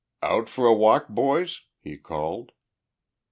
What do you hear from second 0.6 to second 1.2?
a walk,